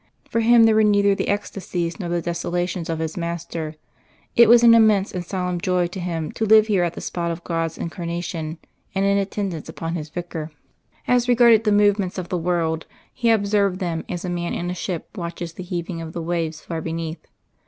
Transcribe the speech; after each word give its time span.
For 0.31 0.39
him 0.39 0.63
there 0.63 0.73
were 0.73 0.83
neither 0.83 1.13
the 1.13 1.27
ecstasies 1.29 1.99
nor 1.99 2.09
the 2.09 2.23
desolations 2.23 2.89
of 2.89 2.97
his 2.97 3.15
master. 3.15 3.75
It 4.35 4.49
was 4.49 4.63
an 4.63 4.73
immense 4.73 5.11
and 5.11 5.23
solemn 5.23 5.61
joy 5.61 5.85
to 5.85 5.99
him 5.99 6.31
to 6.31 6.43
live 6.47 6.65
here 6.65 6.83
at 6.83 6.93
the 6.95 7.01
spot 7.01 7.29
of 7.29 7.43
God's 7.43 7.77
Incarnation 7.77 8.57
and 8.95 9.05
in 9.05 9.19
attendance 9.19 9.69
upon 9.69 9.93
His 9.93 10.09
Vicar. 10.09 10.49
As 11.07 11.29
regarded 11.29 11.65
the 11.65 11.71
movements 11.71 12.17
of 12.17 12.29
the 12.29 12.37
world, 12.39 12.87
he 13.13 13.29
observed 13.29 13.77
them 13.77 14.03
as 14.09 14.25
a 14.25 14.29
man 14.31 14.55
in 14.55 14.71
a 14.71 14.73
ship 14.73 15.15
watches 15.15 15.53
the 15.53 15.61
heaving 15.61 16.01
of 16.01 16.13
the 16.13 16.21
waves 16.23 16.61
far 16.61 16.81
beneath. 16.81 17.27